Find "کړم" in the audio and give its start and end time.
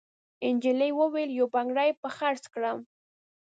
2.53-2.79